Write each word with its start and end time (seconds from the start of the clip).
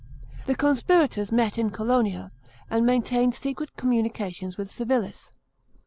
The 0.47 0.55
conspirators 0.55 1.31
met 1.31 1.59
in 1.59 1.69
Colonia, 1.69 2.31
and 2.71 2.87
maintained 2.87 3.35
secret 3.35 3.77
communications 3.77 4.57
with 4.57 4.71
Civilis. 4.71 5.31